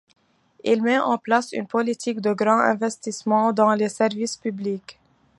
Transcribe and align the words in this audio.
Il 0.63 0.81
met 0.81 0.97
en 0.97 1.19
place 1.19 1.51
une 1.51 1.67
politique 1.67 2.21
de 2.21 2.33
grands 2.33 2.57
investissements 2.59 3.53
dans 3.53 3.71
les 3.75 3.87
services 3.87 4.35
publics. 4.35 4.97